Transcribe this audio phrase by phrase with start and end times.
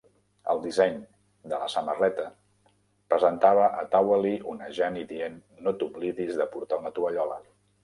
[0.51, 0.95] El disseny
[1.51, 2.25] de la samarreta
[3.13, 5.39] presentava a Towelie onejant i dient
[5.69, 7.41] "No t'oblidis de portar una tovallola!".